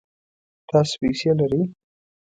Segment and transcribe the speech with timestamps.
[0.69, 1.61] تاسو پیسې لرئ؟